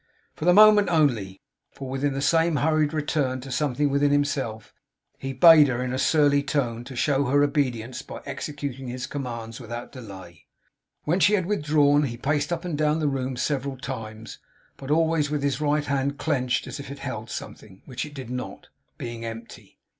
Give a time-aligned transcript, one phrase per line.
[0.33, 4.73] For the moment only; for, with the same hurried return to something within himself,
[5.19, 9.91] he bade her, in a surly tone, show her obedience by executing his commands without
[9.91, 10.47] delay.
[11.03, 14.39] When she had withdrawn he paced up and down the room several times;
[14.75, 18.31] but always with his right hand clenched, as if it held something; which it did
[18.31, 19.77] not, being empty.